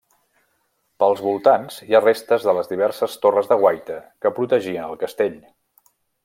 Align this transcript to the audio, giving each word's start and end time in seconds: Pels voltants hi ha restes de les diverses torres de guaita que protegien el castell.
Pels 1.03 1.19
voltants 1.25 1.77
hi 1.87 1.97
ha 1.97 2.01
restes 2.05 2.47
de 2.47 2.55
les 2.61 2.71
diverses 2.71 3.19
torres 3.27 3.51
de 3.53 3.59
guaita 3.65 3.99
que 4.25 4.33
protegien 4.41 4.89
el 4.91 4.99
castell. 5.05 5.39